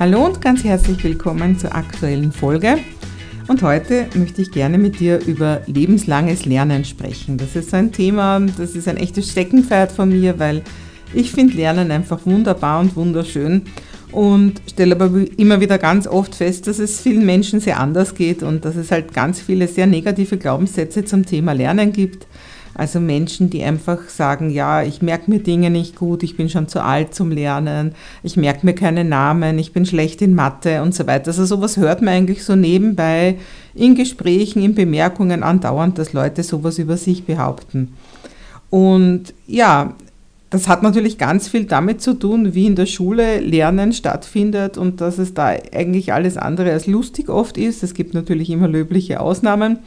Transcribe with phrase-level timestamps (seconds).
[0.00, 2.78] Hallo und ganz herzlich willkommen zur aktuellen Folge.
[3.48, 7.36] Und heute möchte ich gerne mit dir über lebenslanges Lernen sprechen.
[7.36, 10.62] Das ist ein Thema, das ist ein echtes Steckenpferd von mir, weil
[11.14, 13.62] ich finde Lernen einfach wunderbar und wunderschön
[14.12, 18.44] und stelle aber immer wieder ganz oft fest, dass es vielen Menschen sehr anders geht
[18.44, 22.28] und dass es halt ganz viele sehr negative Glaubenssätze zum Thema Lernen gibt.
[22.78, 26.68] Also Menschen, die einfach sagen, ja, ich merke mir Dinge nicht gut, ich bin schon
[26.68, 30.94] zu alt zum Lernen, ich merke mir keine Namen, ich bin schlecht in Mathe und
[30.94, 31.26] so weiter.
[31.26, 33.34] Also sowas hört man eigentlich so nebenbei
[33.74, 37.94] in Gesprächen, in Bemerkungen andauernd, dass Leute sowas über sich behaupten.
[38.70, 39.96] Und ja,
[40.50, 45.00] das hat natürlich ganz viel damit zu tun, wie in der Schule Lernen stattfindet und
[45.00, 47.82] dass es da eigentlich alles andere als lustig oft ist.
[47.82, 49.80] Es gibt natürlich immer löbliche Ausnahmen.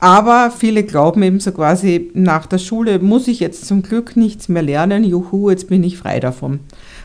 [0.00, 4.48] Aber viele glauben eben so quasi, nach der Schule muss ich jetzt zum Glück nichts
[4.48, 6.60] mehr lernen, juhu, jetzt bin ich frei davon.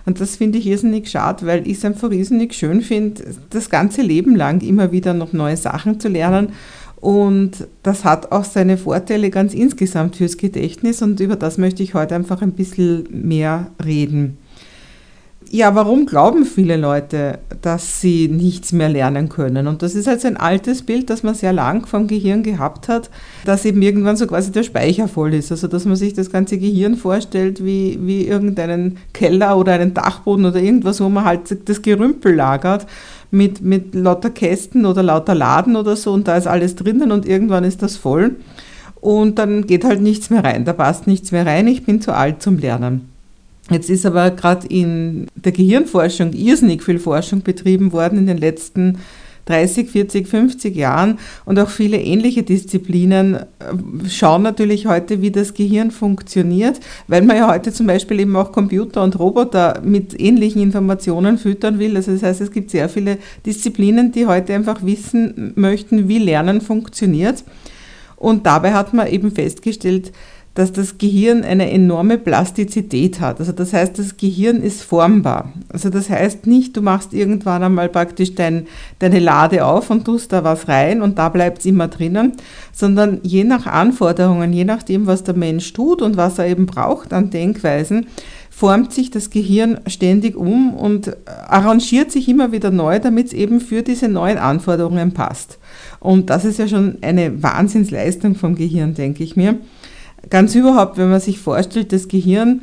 [0.06, 4.04] Und das finde ich irrsinnig schade, weil ich es einfach irrsinnig schön finde, das ganze
[4.04, 6.50] Leben lang immer wieder noch neue Sachen zu lernen.
[6.98, 11.96] Und das hat auch seine Vorteile ganz insgesamt fürs Gedächtnis und über das möchte ich
[11.96, 14.38] heute einfach ein bisschen mehr reden.
[15.56, 19.68] Ja, warum glauben viele Leute, dass sie nichts mehr lernen können?
[19.68, 23.12] Und das ist halt ein altes Bild, das man sehr lang vom Gehirn gehabt hat,
[23.46, 25.52] dass eben irgendwann so quasi der Speicher voll ist.
[25.52, 30.46] Also dass man sich das ganze Gehirn vorstellt wie, wie irgendeinen Keller oder einen Dachboden
[30.46, 32.88] oder irgendwas, wo man halt das Gerümpel lagert
[33.30, 37.28] mit, mit lauter Kästen oder lauter Laden oder so und da ist alles drinnen und
[37.28, 38.38] irgendwann ist das voll.
[39.02, 42.12] Und dann geht halt nichts mehr rein, da passt nichts mehr rein, ich bin zu
[42.12, 43.13] alt zum Lernen.
[43.70, 48.98] Jetzt ist aber gerade in der Gehirnforschung irrsinnig viel Forschung betrieben worden in den letzten
[49.46, 53.46] 30, 40, 50 Jahren und auch viele ähnliche Disziplinen äh,
[54.10, 58.52] schauen natürlich heute, wie das Gehirn funktioniert, weil man ja heute zum Beispiel eben auch
[58.54, 61.96] Computer und Roboter mit ähnlichen Informationen füttern will.
[61.98, 66.62] Also das heißt, es gibt sehr viele Disziplinen, die heute einfach wissen möchten, wie Lernen
[66.62, 67.44] funktioniert.
[68.16, 70.14] Und dabei hat man eben festgestellt,
[70.56, 73.40] dass das Gehirn eine enorme Plastizität hat.
[73.40, 75.52] Also das heißt, das Gehirn ist formbar.
[75.70, 78.68] Also das heißt nicht, du machst irgendwann einmal praktisch dein,
[79.00, 82.34] deine Lade auf und tust da was rein und da bleibt es immer drinnen,
[82.72, 87.14] sondern je nach Anforderungen, je nachdem, was der Mensch tut und was er eben braucht
[87.14, 88.06] an Denkweisen,
[88.52, 93.60] formt sich das Gehirn ständig um und arrangiert sich immer wieder neu, damit es eben
[93.60, 95.58] für diese neuen Anforderungen passt.
[96.00, 99.58] Und das ist ja schon eine Wahnsinnsleistung vom Gehirn, denke ich mir.
[100.34, 102.62] Ganz überhaupt, wenn man sich vorstellt, das Gehirn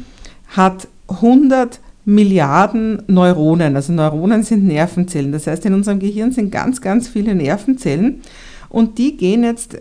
[0.48, 3.76] hat 100 Milliarden Neuronen.
[3.76, 5.30] Also Neuronen sind Nervenzellen.
[5.30, 8.22] Das heißt, in unserem Gehirn sind ganz, ganz viele Nervenzellen
[8.70, 9.78] und die gehen jetzt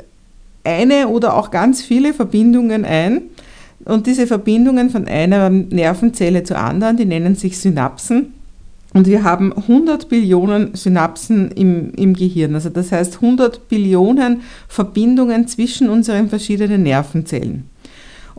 [0.64, 3.24] eine oder auch ganz viele Verbindungen ein.
[3.86, 8.34] Und diese Verbindungen von einer Nervenzelle zur anderen, die nennen sich Synapsen.
[8.94, 12.54] Und wir haben 100 Billionen Synapsen im, im Gehirn.
[12.54, 17.64] Also das heißt 100 Billionen Verbindungen zwischen unseren verschiedenen Nervenzellen.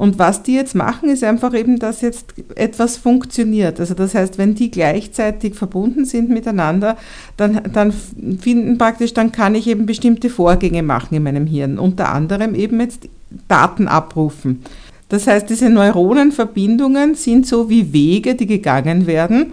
[0.00, 3.80] Und was die jetzt machen, ist einfach eben, dass jetzt etwas funktioniert.
[3.80, 6.96] Also das heißt, wenn die gleichzeitig verbunden sind miteinander,
[7.36, 11.78] dann, dann finden praktisch, dann kann ich eben bestimmte Vorgänge machen in meinem Hirn.
[11.78, 13.10] Unter anderem eben jetzt
[13.46, 14.62] Daten abrufen.
[15.10, 19.52] Das heißt, diese Neuronenverbindungen sind so wie Wege, die gegangen werden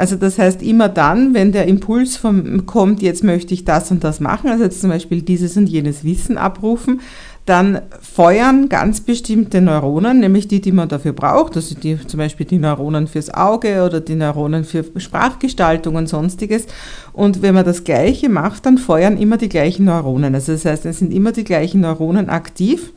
[0.00, 4.02] also das heißt, immer dann, wenn der Impuls vom, kommt, jetzt möchte ich das und
[4.02, 7.02] das machen, also jetzt zum Beispiel dieses und jenes Wissen abrufen,
[7.46, 12.46] dann feuern ganz bestimmte Neuronen, nämlich die, die man dafür braucht, also die, zum Beispiel
[12.46, 16.66] die Neuronen fürs Auge oder die Neuronen für Sprachgestaltung und sonstiges.
[17.12, 20.34] Und wenn man das Gleiche macht, dann feuern immer die gleichen Neuronen.
[20.34, 22.92] Also das heißt, es sind immer die gleichen Neuronen aktiv.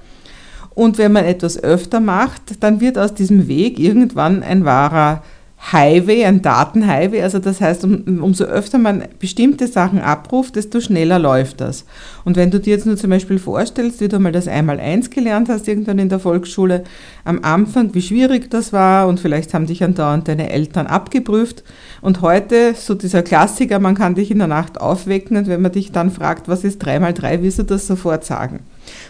[0.76, 5.24] Und wenn man etwas öfter macht, dann wird aus diesem Weg irgendwann ein wahrer
[5.72, 7.22] Highway, ein Datenhighway.
[7.22, 11.86] Also das heißt, um, umso öfter man bestimmte Sachen abruft, desto schneller läuft das.
[12.26, 15.10] Und wenn du dir jetzt nur zum Beispiel vorstellst, wie du mal das einmal eins
[15.10, 16.84] gelernt hast, irgendwann in der Volksschule,
[17.24, 21.64] am Anfang, wie schwierig das war und vielleicht haben dich andauernd deine Eltern abgeprüft.
[22.02, 25.72] Und heute, so dieser Klassiker, man kann dich in der Nacht aufwecken und wenn man
[25.72, 28.60] dich dann fragt, was ist 3 mal 3, wirst du das sofort sagen.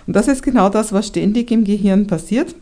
[0.06, 2.54] Und das ist genau das, was ständig im Gehirn passiert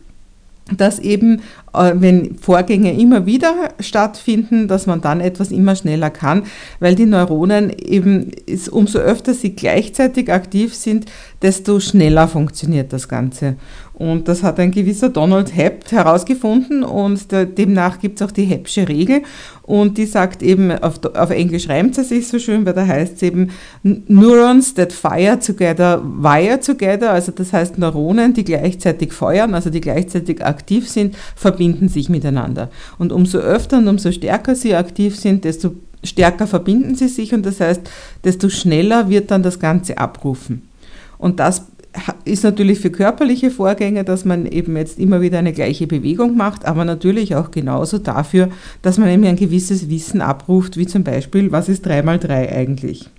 [0.76, 1.42] dass eben,
[1.74, 6.44] äh, wenn Vorgänge immer wieder stattfinden, dass man dann etwas immer schneller kann,
[6.80, 8.32] weil die Neuronen eben,
[8.70, 11.06] umso öfter sie gleichzeitig aktiv sind,
[11.42, 13.56] desto schneller funktioniert das Ganze.
[14.02, 18.42] Und das hat ein gewisser Donald Hepp herausgefunden und der, demnach gibt es auch die
[18.42, 19.22] Heppsche Regel
[19.62, 23.14] und die sagt eben, auf, auf Englisch reimt es sich so schön, weil da heißt
[23.14, 23.50] es eben
[23.84, 29.80] Neurons that fire together, wire together, also das heißt Neuronen, die gleichzeitig feuern, also die
[29.80, 32.70] gleichzeitig aktiv sind, verbinden sich miteinander.
[32.98, 37.46] Und umso öfter und umso stärker sie aktiv sind, desto stärker verbinden sie sich und
[37.46, 37.82] das heißt,
[38.24, 40.62] desto schneller wird dann das Ganze abrufen.
[41.18, 41.66] Und das
[42.24, 46.64] ist natürlich für körperliche Vorgänge, dass man eben jetzt immer wieder eine gleiche Bewegung macht,
[46.64, 48.48] aber natürlich auch genauso dafür,
[48.80, 52.50] dass man eben ein gewisses Wissen abruft, wie zum Beispiel, was ist 3 mal 3
[52.52, 53.10] eigentlich?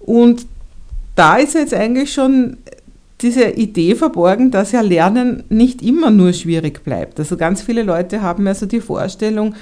[0.00, 0.46] Und
[1.14, 2.58] da ist jetzt eigentlich schon
[3.20, 7.18] diese Idee verborgen, dass ja Lernen nicht immer nur schwierig bleibt.
[7.18, 9.54] Also ganz viele Leute haben also die Vorstellung,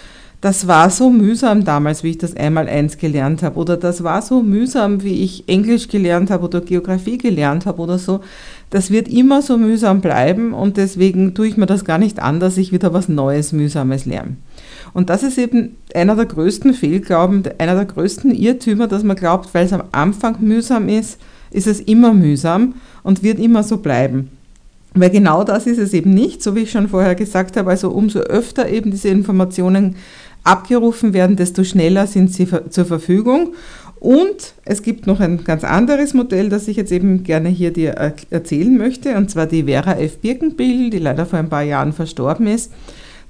[0.45, 3.59] das war so mühsam damals, wie ich das einmal eins gelernt habe.
[3.59, 7.97] Oder das war so mühsam, wie ich Englisch gelernt habe oder Geografie gelernt habe oder
[7.97, 8.21] so.
[8.69, 12.41] Das wird immer so mühsam bleiben und deswegen tue ich mir das gar nicht an,
[12.41, 14.37] dass ich wieder was Neues, Mühsames lerne.
[14.93, 19.55] Und das ist eben einer der größten Fehlglauben, einer der größten Irrtümer, dass man glaubt,
[19.55, 21.19] weil es am Anfang mühsam ist,
[21.53, 24.29] ist es immer mühsam und wird immer so bleiben.
[24.93, 27.71] Weil genau das ist es eben nicht, so wie ich schon vorher gesagt habe.
[27.71, 29.97] Also umso öfter eben diese Informationen
[30.45, 33.55] abgerufen werden, desto schneller sind sie zur Verfügung.
[33.99, 37.93] Und es gibt noch ein ganz anderes Modell, das ich jetzt eben gerne hier dir
[38.31, 40.19] erzählen möchte, und zwar die Vera F.
[40.19, 42.71] Birkenbiel, die leider vor ein paar Jahren verstorben ist.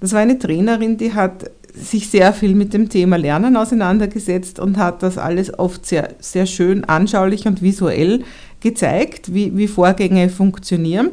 [0.01, 4.77] Das war eine Trainerin, die hat sich sehr viel mit dem Thema Lernen auseinandergesetzt und
[4.77, 8.25] hat das alles oft sehr, sehr schön anschaulich und visuell
[8.65, 11.11] gezeigt, wie, wie Vorgänge funktionieren.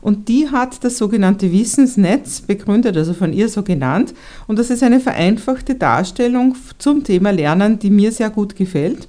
[0.00, 4.12] Und die hat das sogenannte Wissensnetz begründet, also von ihr so genannt.
[4.48, 9.08] Und das ist eine vereinfachte Darstellung zum Thema Lernen, die mir sehr gut gefällt.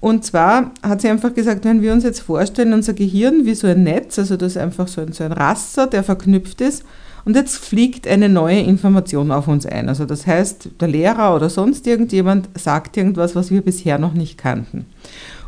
[0.00, 3.66] Und zwar hat sie einfach gesagt, wenn wir uns jetzt vorstellen, unser Gehirn wie so
[3.66, 6.84] ein Netz, also das ist einfach so ein, so ein Raster, der verknüpft ist,
[7.24, 9.88] und jetzt fliegt eine neue Information auf uns ein.
[9.88, 14.38] Also das heißt, der Lehrer oder sonst irgendjemand sagt irgendwas, was wir bisher noch nicht
[14.38, 14.86] kannten.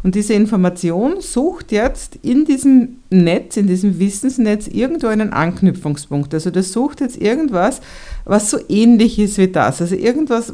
[0.02, 6.34] Und diese Information sucht jetzt in diesem Netz, in diesem Wissensnetz irgendwo einen Anknüpfungspunkt.
[6.34, 7.80] Also das sucht jetzt irgendwas,
[8.24, 9.80] was so ähnlich ist wie das.
[9.80, 10.52] Also irgendwas,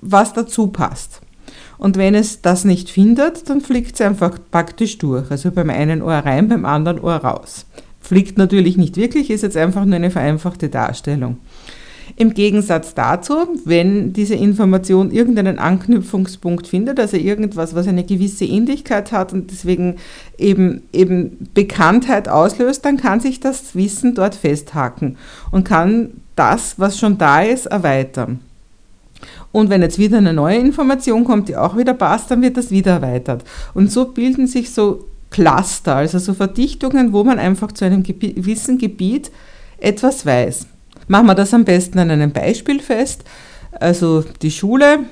[0.00, 1.20] was dazu passt.
[1.78, 5.30] Und wenn es das nicht findet, dann fliegt es einfach praktisch durch.
[5.30, 7.66] Also beim einen Ohr rein, beim anderen Ohr raus.
[8.00, 11.38] Fliegt natürlich nicht wirklich, ist jetzt einfach nur eine vereinfachte Darstellung.
[12.16, 13.34] Im Gegensatz dazu,
[13.64, 19.96] wenn diese Information irgendeinen Anknüpfungspunkt findet, also irgendwas, was eine gewisse Ähnlichkeit hat und deswegen
[20.38, 25.16] eben, eben Bekanntheit auslöst, dann kann sich das Wissen dort festhaken
[25.50, 28.40] und kann das, was schon da ist, erweitern.
[29.54, 32.72] Und wenn jetzt wieder eine neue Information kommt, die auch wieder passt, dann wird das
[32.72, 33.44] wieder erweitert.
[33.72, 38.78] Und so bilden sich so Cluster, also so Verdichtungen, wo man einfach zu einem gewissen
[38.78, 39.30] Gebiet
[39.78, 40.66] etwas weiß.
[41.06, 43.22] Machen wir das am besten an einem Beispiel fest.
[43.70, 45.04] Also die Schule,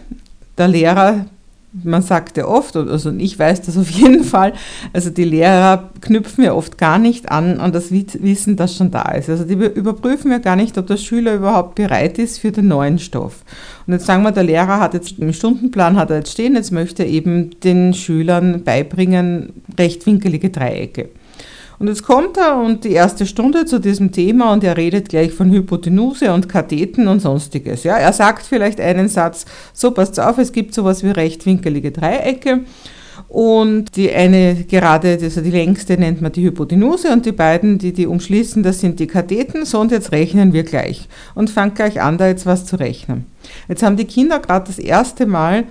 [0.58, 1.26] der Lehrer,
[1.72, 4.52] man sagt ja oft, also ich weiß das auf jeden Fall,
[4.92, 9.12] also die Lehrer knüpfen ja oft gar nicht an an das Wissen, das schon da
[9.12, 9.30] ist.
[9.30, 12.98] Also die überprüfen ja gar nicht, ob der Schüler überhaupt bereit ist für den neuen
[12.98, 13.44] Stoff.
[13.86, 16.72] Und jetzt sagen wir, der Lehrer hat jetzt im Stundenplan hat er jetzt stehen, jetzt
[16.72, 21.08] möchte er eben den Schülern beibringen rechtwinkelige Dreiecke.
[21.82, 25.32] Und jetzt kommt er und die erste Stunde zu diesem Thema und er redet gleich
[25.32, 27.82] von Hypotenuse und Katheten und sonstiges.
[27.82, 32.60] Ja, er sagt vielleicht einen Satz, so passt auf, es gibt sowas wie rechtwinkelige Dreiecke.
[33.26, 37.92] Und die eine gerade, also die längste nennt man die Hypotenuse und die beiden, die
[37.92, 39.64] die umschließen, das sind die Katheten.
[39.64, 43.26] So und jetzt rechnen wir gleich und fangt gleich an, da jetzt was zu rechnen.
[43.66, 45.64] Jetzt haben die Kinder gerade das erste Mal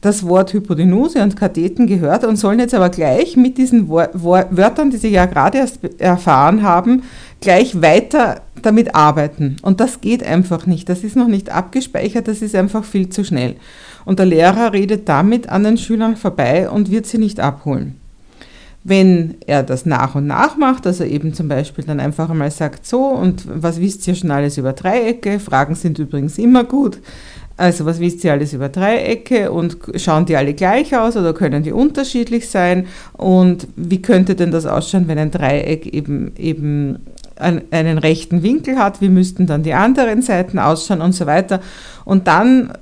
[0.00, 4.96] das Wort Hypotenuse und Katheten gehört und sollen jetzt aber gleich mit diesen Wörtern, die
[4.96, 7.02] sie ja gerade erst erfahren haben,
[7.40, 9.56] gleich weiter damit arbeiten.
[9.62, 10.88] Und das geht einfach nicht.
[10.88, 13.56] Das ist noch nicht abgespeichert, das ist einfach viel zu schnell.
[14.06, 17.96] Und der Lehrer redet damit an den Schülern vorbei und wird sie nicht abholen.
[18.82, 22.86] Wenn er das nach und nach macht, also eben zum Beispiel dann einfach einmal sagt,
[22.86, 25.38] so, und was wisst ihr schon alles über Dreiecke?
[25.38, 26.98] Fragen sind übrigens immer gut
[27.60, 31.62] Also was wisst ihr alles über Dreiecke und schauen die alle gleich aus oder können
[31.62, 32.86] die unterschiedlich sein?
[33.12, 37.00] Und wie könnte denn das ausschauen, wenn ein Dreieck eben, eben
[37.40, 41.60] einen rechten Winkel hat, wie müssten dann die anderen Seiten ausschauen und so weiter.
[42.04, 42.72] Und dann,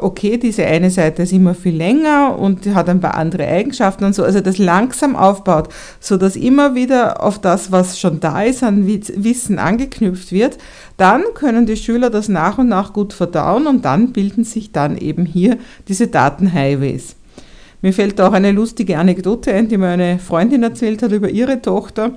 [0.00, 4.14] okay, diese eine Seite ist immer viel länger und hat ein paar andere Eigenschaften und
[4.14, 4.24] so.
[4.24, 5.68] Also das langsam aufbaut,
[6.00, 10.58] sodass immer wieder auf das, was schon da ist, an Wissen angeknüpft wird.
[10.96, 14.98] Dann können die Schüler das nach und nach gut verdauen und dann bilden sich dann
[14.98, 17.14] eben hier diese Datenhighways.
[17.80, 22.10] Mir fällt auch eine lustige Anekdote ein, die meine Freundin erzählt hat über ihre Tochter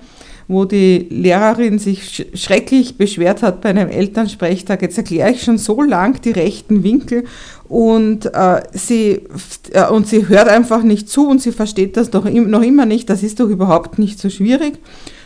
[0.51, 4.81] wo die Lehrerin sich schrecklich beschwert hat bei einem Elternsprechtag.
[4.81, 7.23] Jetzt erkläre ich schon so lang die rechten Winkel
[7.69, 9.21] und, äh, sie,
[9.71, 12.85] äh, und sie hört einfach nicht zu und sie versteht das doch im, noch immer
[12.85, 13.09] nicht.
[13.09, 14.73] Das ist doch überhaupt nicht so schwierig.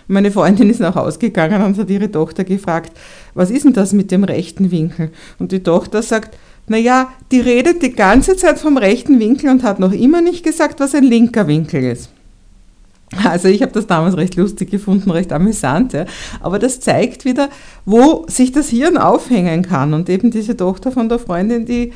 [0.07, 2.95] Meine Freundin ist nach Hause gegangen und hat ihre Tochter gefragt,
[3.33, 5.09] was ist denn das mit dem rechten Winkel?
[5.39, 9.79] Und die Tochter sagt, naja, die redet die ganze Zeit vom rechten Winkel und hat
[9.79, 12.11] noch immer nicht gesagt, was ein linker Winkel ist.
[13.23, 15.93] Also ich habe das damals recht lustig gefunden, recht amüsant.
[15.93, 16.05] Ja.
[16.41, 17.49] Aber das zeigt wieder,
[17.85, 19.93] wo sich das Hirn aufhängen kann.
[19.93, 21.93] Und eben diese Tochter von der Freundin, die,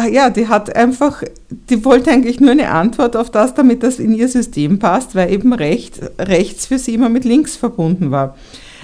[0.00, 1.22] äh, ja, die hat einfach,
[1.70, 5.32] die wollte eigentlich nur eine Antwort auf das, damit das in ihr System passt, weil
[5.32, 8.36] eben rechts, rechts für sie immer mit links verbunden war.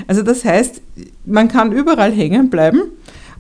[0.07, 0.81] Also das heißt,
[1.27, 2.81] man kann überall hängen bleiben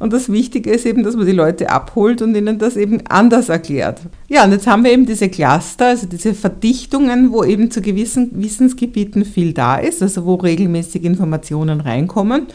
[0.00, 3.50] und das Wichtige ist eben, dass man die Leute abholt und ihnen das eben anders
[3.50, 4.00] erklärt.
[4.28, 8.30] Ja, und jetzt haben wir eben diese Cluster, also diese Verdichtungen, wo eben zu gewissen
[8.32, 12.46] Wissensgebieten viel da ist, also wo regelmäßig Informationen reinkommen.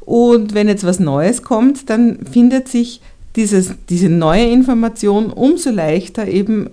[0.00, 3.00] Und wenn jetzt was Neues kommt, dann findet sich
[3.36, 6.70] dieses, diese neue Information umso leichter eben,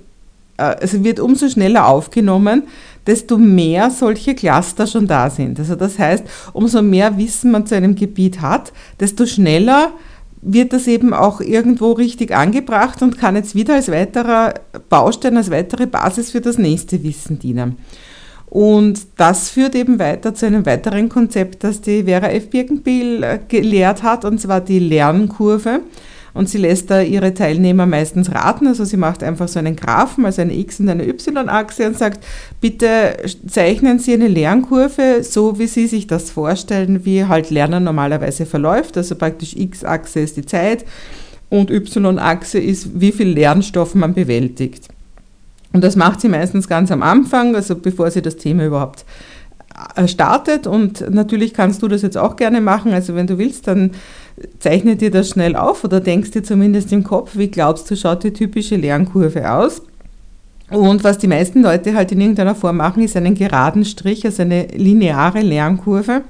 [0.58, 2.64] äh, also wird umso schneller aufgenommen,
[3.06, 5.60] desto mehr solche Cluster schon da sind.
[5.60, 9.92] Also das heißt, umso mehr Wissen man zu einem Gebiet hat, desto schneller
[10.42, 14.54] wird das eben auch irgendwo richtig angebracht und kann jetzt wieder als weiterer
[14.90, 17.78] Baustein, als weitere Basis für das nächste Wissen dienen.
[18.50, 22.50] Und das führt eben weiter zu einem weiteren Konzept, das die Vera F.
[22.50, 25.82] Birkenbiel äh, gelehrt hat, und zwar die Lernkurve
[26.38, 28.68] und sie lässt da ihre Teilnehmer meistens raten.
[28.68, 32.24] Also sie macht einfach so einen Graphen, also eine X- und eine Y-Achse und sagt,
[32.62, 33.18] bitte
[33.48, 38.98] zeichnen Sie eine Lernkurve, so wie Sie sich das vorstellen, wie halt Lernen normalerweise verläuft.
[38.98, 40.86] Also praktisch X-Achse ist die Zeit
[41.50, 44.88] und Y-Achse ist, wie viel Lernstoff man bewältigt.
[45.74, 49.06] Und das macht sie meistens ganz am Anfang, also bevor sie das Thema überhaupt
[50.06, 50.68] startet.
[50.68, 52.94] Und natürlich kannst du das jetzt auch gerne machen.
[52.94, 53.92] Also wenn du willst, dann
[54.60, 58.24] zeichne dir das schnell auf oder denkst dir zumindest im Kopf, wie glaubst du, schaut
[58.24, 59.82] die typische Lernkurve aus.
[60.70, 64.42] Und was die meisten Leute halt in irgendeiner Form machen, ist einen geraden Strich, also
[64.42, 66.24] eine lineare Lernkurve.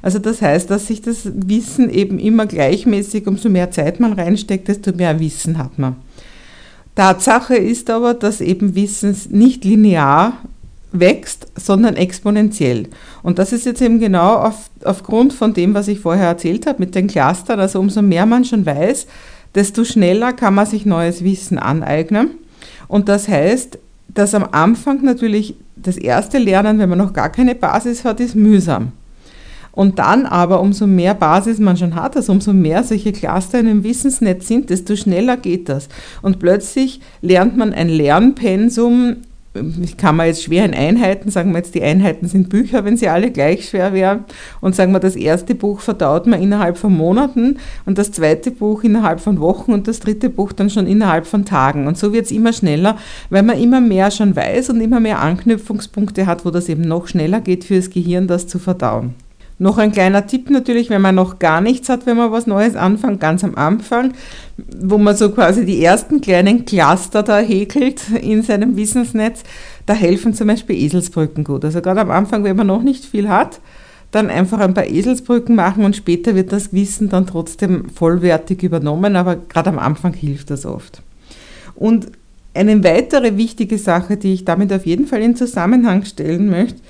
[0.00, 4.68] Also das heißt, dass sich das Wissen eben immer gleichmäßig, umso mehr Zeit man reinsteckt,
[4.68, 5.96] desto mehr Wissen hat man.
[6.94, 10.34] Tatsache ist aber, dass eben Wissen nicht linear
[10.94, 12.88] wächst, sondern exponentiell.
[13.22, 16.78] Und das ist jetzt eben genau auf, aufgrund von dem, was ich vorher erzählt habe
[16.78, 17.60] mit den Clustern.
[17.60, 19.06] Also umso mehr man schon weiß,
[19.54, 22.30] desto schneller kann man sich neues Wissen aneignen.
[22.88, 27.54] Und das heißt, dass am Anfang natürlich das erste Lernen, wenn man noch gar keine
[27.54, 28.92] Basis hat, ist mühsam.
[29.72, 33.66] Und dann aber, umso mehr Basis man schon hat, also umso mehr solche Cluster in
[33.66, 35.88] einem Wissensnetz sind, desto schneller geht das.
[36.22, 39.16] Und plötzlich lernt man ein Lernpensum
[39.96, 43.08] kann man jetzt schwer in Einheiten, sagen wir jetzt, die Einheiten sind Bücher, wenn sie
[43.08, 44.24] alle gleich schwer wären.
[44.60, 48.82] Und sagen wir, das erste Buch verdaut man innerhalb von Monaten und das zweite Buch
[48.82, 51.86] innerhalb von Wochen und das dritte Buch dann schon innerhalb von Tagen.
[51.86, 52.98] Und so wird es immer schneller,
[53.30, 57.06] weil man immer mehr schon weiß und immer mehr Anknüpfungspunkte hat, wo das eben noch
[57.06, 59.14] schneller geht für das Gehirn, das zu verdauen.
[59.58, 62.74] Noch ein kleiner Tipp natürlich, wenn man noch gar nichts hat, wenn man was Neues
[62.74, 64.12] anfängt, ganz am Anfang,
[64.56, 69.44] wo man so quasi die ersten kleinen Cluster da häkelt in seinem Wissensnetz,
[69.86, 71.64] da helfen zum Beispiel Eselsbrücken gut.
[71.64, 73.60] Also gerade am Anfang, wenn man noch nicht viel hat,
[74.10, 79.16] dann einfach ein paar Eselsbrücken machen und später wird das Wissen dann trotzdem vollwertig übernommen,
[79.16, 81.02] aber gerade am Anfang hilft das oft.
[81.74, 82.08] Und
[82.54, 86.80] eine weitere wichtige Sache, die ich damit auf jeden Fall in Zusammenhang stellen möchte,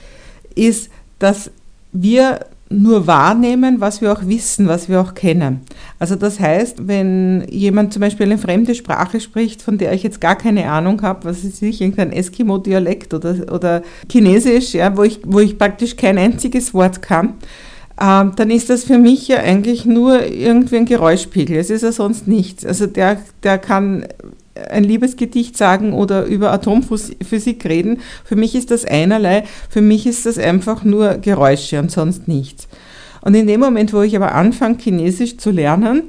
[0.54, 1.50] ist, dass
[1.92, 2.40] wir
[2.70, 5.60] nur wahrnehmen, was wir auch wissen, was wir auch kennen.
[5.98, 10.20] Also das heißt, wenn jemand zum Beispiel eine fremde Sprache spricht, von der ich jetzt
[10.20, 15.20] gar keine Ahnung habe, was ist nicht, irgendein Eskimo-Dialekt oder, oder Chinesisch, ja, wo, ich,
[15.24, 17.34] wo ich praktisch kein einziges Wort kann,
[17.98, 21.56] äh, dann ist das für mich ja eigentlich nur irgendwie ein Geräuschpegel.
[21.56, 22.64] Es ist ja sonst nichts.
[22.64, 24.06] Also der, der kann
[24.54, 28.00] ein Liebesgedicht sagen oder über Atomphysik reden.
[28.24, 32.68] Für mich ist das einerlei, für mich ist das einfach nur Geräusche und sonst nichts.
[33.20, 36.04] Und in dem Moment, wo ich aber anfange, Chinesisch zu lernen,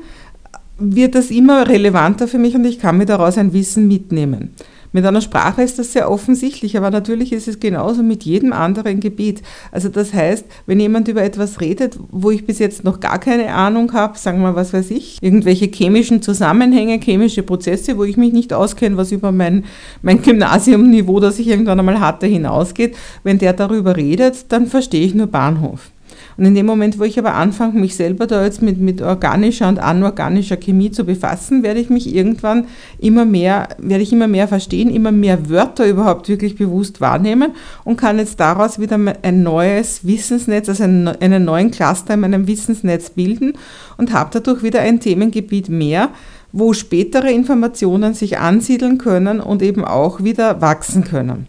[0.77, 4.51] wird das immer relevanter für mich und ich kann mir daraus ein Wissen mitnehmen.
[4.95, 9.01] Mit einer Sprache ist das sehr offensichtlich, aber natürlich ist es genauso mit jedem anderen
[9.01, 9.41] Gebiet.
[9.73, 13.53] Also das heißt, wenn jemand über etwas redet, wo ich bis jetzt noch gar keine
[13.53, 18.31] Ahnung habe, sagen wir, was weiß ich, irgendwelche chemischen Zusammenhänge, chemische Prozesse, wo ich mich
[18.31, 19.65] nicht auskenne, was über mein,
[20.01, 25.13] mein Gymnasiumniveau, das ich irgendwann einmal hatte, hinausgeht, wenn der darüber redet, dann verstehe ich
[25.13, 25.91] nur Bahnhof.
[26.37, 29.69] Und in dem Moment, wo ich aber anfange, mich selber da jetzt mit, mit organischer
[29.69, 32.67] und anorganischer Chemie zu befassen, werde ich mich irgendwann
[32.99, 37.51] immer mehr, werde ich immer mehr verstehen, immer mehr Wörter überhaupt wirklich bewusst wahrnehmen
[37.83, 42.47] und kann jetzt daraus wieder ein neues Wissensnetz, also einen, einen neuen Cluster in meinem
[42.47, 43.53] Wissensnetz bilden
[43.97, 46.09] und habe dadurch wieder ein Themengebiet mehr,
[46.51, 51.47] wo spätere Informationen sich ansiedeln können und eben auch wieder wachsen können.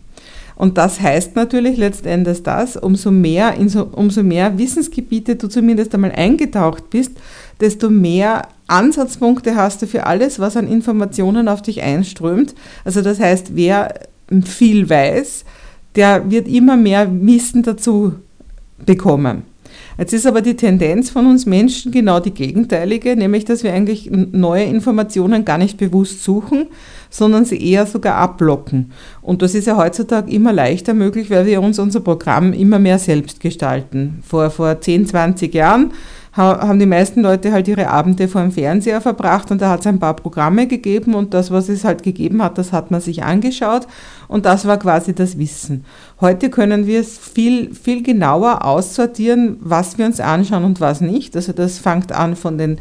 [0.56, 6.12] Und das heißt natürlich letztendlich das, umso mehr, so, umso mehr Wissensgebiete du zumindest einmal
[6.12, 7.12] eingetaucht bist,
[7.60, 12.54] desto mehr Ansatzpunkte hast du für alles, was an Informationen auf dich einströmt.
[12.84, 13.94] Also das heißt, wer
[14.44, 15.44] viel weiß,
[15.94, 18.14] der wird immer mehr Wissen dazu
[18.84, 19.42] bekommen.
[19.98, 24.10] Jetzt ist aber die Tendenz von uns Menschen genau die gegenteilige, nämlich dass wir eigentlich
[24.10, 26.66] neue Informationen gar nicht bewusst suchen,
[27.08, 28.92] sondern sie eher sogar abblocken.
[29.22, 32.98] Und das ist ja heutzutage immer leichter möglich, weil wir uns unser Programm immer mehr
[32.98, 34.22] selbst gestalten.
[34.26, 35.92] Vor, vor 10, 20 Jahren
[36.36, 39.86] haben die meisten Leute halt ihre Abende vor dem Fernseher verbracht und da hat es
[39.86, 43.22] ein paar Programme gegeben und das, was es halt gegeben hat, das hat man sich
[43.22, 43.86] angeschaut
[44.28, 45.84] und das war quasi das Wissen.
[46.20, 51.36] Heute können wir es viel, viel genauer aussortieren, was wir uns anschauen und was nicht.
[51.36, 52.78] Also das fängt an von den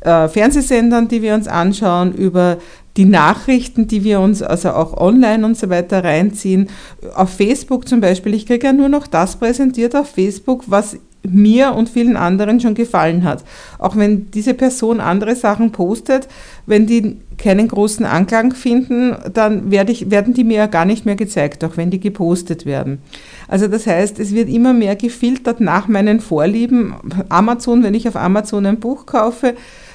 [0.00, 2.58] äh, Fernsehsendern, die wir uns anschauen, über
[2.96, 6.68] die Nachrichten, die wir uns also auch online und so weiter reinziehen.
[7.14, 11.74] Auf Facebook zum Beispiel, ich kriege ja nur noch das präsentiert auf Facebook, was mir
[11.74, 13.44] und vielen anderen schon gefallen hat.
[13.78, 16.28] Auch wenn diese Person andere Sachen postet,
[16.66, 21.06] wenn die keinen großen Anklang finden, dann werde ich, werden die mir ja gar nicht
[21.06, 22.98] mehr gezeigt, auch wenn die gepostet werden.
[23.46, 26.94] Also das heißt, es wird immer mehr gefiltert nach meinen Vorlieben.
[27.28, 29.54] Amazon, wenn ich auf Amazon ein Buch kaufe,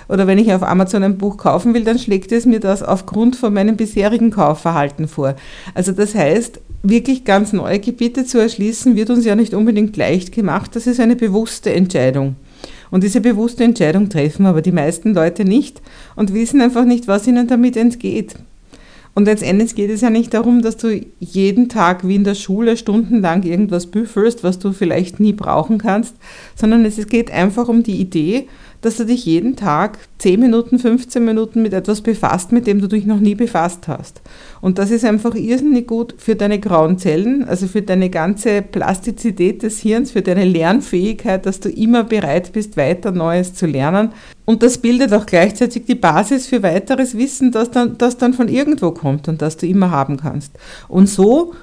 [0.10, 3.38] oder wenn ich auf Amazon ein Buch kaufen will, dann schlägt es mir das aufgrund
[3.38, 5.36] von meinem bisherigen Kaufverhalten vor.
[5.74, 10.34] Also das heißt, wirklich ganz neue Gebiete zu erschließen, wird uns ja nicht unbedingt leicht
[10.34, 10.75] gemacht.
[10.75, 12.36] Das ist eine bewusste Entscheidung.
[12.91, 15.82] Und diese bewusste Entscheidung treffen aber die meisten Leute nicht
[16.15, 18.36] und wissen einfach nicht, was ihnen damit entgeht.
[19.15, 22.78] Und letztendlich geht es ja nicht darum, dass du jeden Tag wie in der Schule
[22.78, 26.15] stundenlang irgendwas büffelst, was du vielleicht nie brauchen kannst,
[26.56, 28.48] sondern es geht einfach um die Idee,
[28.84, 32.88] dass du dich jeden Tag 10 Minuten, 15 Minuten mit etwas befasst, mit dem du
[32.88, 34.22] dich noch nie befasst hast.
[34.62, 39.63] Und das ist einfach irrsinnig gut für deine grauen Zellen, also für deine ganze Plastizität
[39.63, 44.10] des Hirns, für deine Lernfähigkeit, dass du immer bereit bist, weiter Neues zu lernen.
[44.46, 48.50] Und das bildet auch gleichzeitig die Basis für weiteres Wissen, das dann, das dann von
[48.50, 50.52] irgendwo kommt und das du immer haben kannst.
[50.89, 51.54] Und so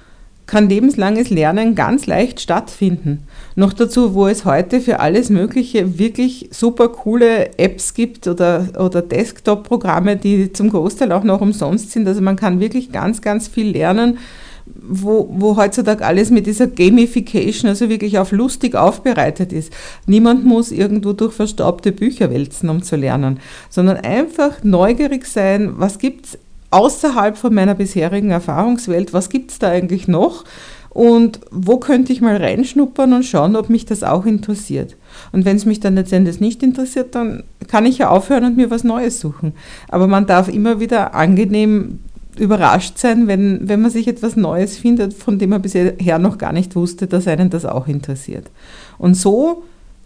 [0.50, 3.22] kann lebenslanges Lernen ganz leicht stattfinden.
[3.54, 9.00] Noch dazu, wo es heute für alles Mögliche wirklich super coole Apps gibt oder, oder
[9.00, 12.08] Desktop-Programme, die zum Großteil auch noch umsonst sind.
[12.08, 14.18] Also man kann wirklich ganz, ganz viel lernen,
[14.66, 19.72] wo, wo heutzutage alles mit dieser Gamification, also wirklich auf lustig aufbereitet ist.
[20.06, 26.00] Niemand muss irgendwo durch verstaubte Bücher wälzen, um zu lernen, sondern einfach neugierig sein, was
[26.00, 26.38] gibt es
[26.70, 30.44] außerhalb von meiner bisherigen Erfahrungswelt, was gibt es da eigentlich noch
[30.90, 34.96] und wo könnte ich mal reinschnuppern und schauen, ob mich das auch interessiert.
[35.33, 38.70] Und wenn es mich dann letztendlich nicht interessiert, dann kann ich ja aufhören und mir
[38.70, 39.52] was Neues suchen.
[39.88, 42.00] Aber man darf immer wieder angenehm
[42.38, 46.52] überrascht sein, wenn, wenn man sich etwas Neues findet, von dem man bisher noch gar
[46.52, 48.50] nicht wusste, dass einen das auch interessiert.
[48.98, 49.64] Und so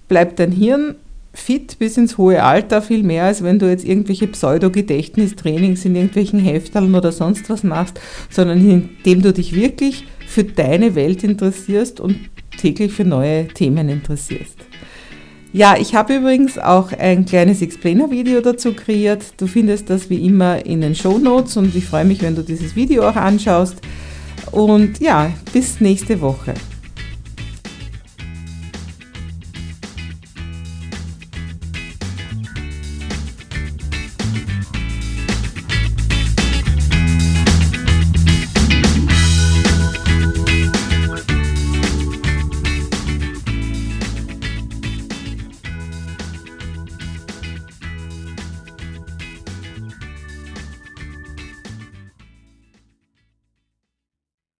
[0.09, 0.97] bleibt dein Hirn
[1.35, 6.39] fit bis ins hohe Alter, viel mehr, als wenn du jetzt irgendwelche Pseudo-Gedächtnistrainings in irgendwelchen
[6.39, 12.17] Hefteln oder sonst was machst, sondern indem du dich wirklich für deine Welt interessierst und
[12.57, 14.57] täglich für neue Themen interessierst.
[15.53, 19.41] Ja, ich habe übrigens auch ein kleines Explainer-Video dazu kreiert.
[19.41, 22.43] Du findest das wie immer in den Show Notes und ich freue mich, wenn du
[22.43, 23.77] dieses Video auch anschaust.
[24.51, 26.55] Und ja, bis nächste Woche.